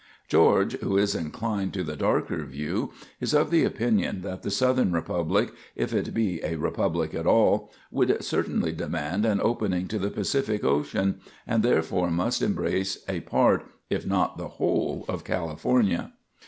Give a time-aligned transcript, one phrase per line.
[0.27, 4.91] "George, who is inclined to the darker view, is of the opinion that the Southern
[4.91, 10.09] republic, if it be a republic at all, would certainly demand an opening to the
[10.09, 16.11] Pacific Ocean, and therefore must embrace a part, if not the whole, of California.